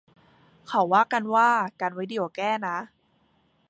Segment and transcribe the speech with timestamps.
[0.67, 1.49] เขาว่ากันว่า
[1.81, 2.77] กันไว้ดีกว่าแก้นะ